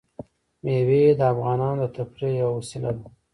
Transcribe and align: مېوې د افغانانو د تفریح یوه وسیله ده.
مېوې 0.63 1.01
د 1.19 1.21
افغانانو 1.33 1.83
د 1.87 1.91
تفریح 1.95 2.33
یوه 2.41 2.53
وسیله 2.57 2.91
ده. 2.97 3.05